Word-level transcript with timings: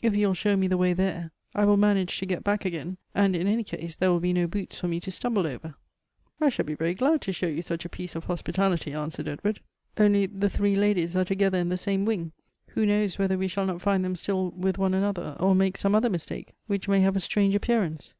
If 0.00 0.14
you 0.14 0.28
will 0.28 0.34
show 0.34 0.54
me 0.54 0.68
the 0.68 0.76
way 0.76 0.92
there, 0.92 1.32
I 1.56 1.64
will 1.64 1.76
manage 1.76 2.16
to 2.20 2.24
get 2.24 2.44
back 2.44 2.64
again; 2.64 2.98
and 3.16 3.34
in 3.34 3.48
any 3.48 3.64
case, 3.64 3.96
there 3.96 4.12
will 4.12 4.20
be 4.20 4.32
no 4.32 4.46
boots 4.46 4.78
for 4.78 4.86
me 4.86 5.00
to 5.00 5.10
stumble 5.10 5.44
over." 5.44 5.74
Elective 6.40 6.40
Affinities. 6.40 6.40
99" 6.40 6.46
I 6.46 6.48
shall 6.50 6.64
be 6.64 6.74
very 6.76 6.94
glad 6.94 7.20
to 7.22 7.32
show 7.32 7.46
you 7.48 7.62
such 7.62 7.84
a 7.84 7.88
piece 7.88 8.14
of 8.14 8.26
hos 8.26 8.42
pitality," 8.42 8.94
answered 8.96 9.26
Edward;" 9.26 9.58
only 9.98 10.26
the 10.26 10.48
three 10.48 10.76
ladies 10.76 11.16
are 11.16 11.24
together 11.24 11.58
in 11.58 11.68
the 11.68 11.76
same 11.76 12.04
wing. 12.04 12.30
Who 12.68 12.86
knows 12.86 13.18
whether 13.18 13.36
we 13.36 13.48
shall 13.48 13.66
not 13.66 13.82
find 13.82 14.04
theni 14.04 14.18
still 14.18 14.50
with 14.52 14.78
one 14.78 14.94
another, 14.94 15.36
or 15.40 15.52
make 15.52 15.76
some 15.76 15.96
other 15.96 16.08
mistake, 16.10 16.54
which 16.68 16.86
may 16.86 17.00
have 17.00 17.16
a 17.16 17.18
strange 17.18 17.56
appearance?" 17.56 18.14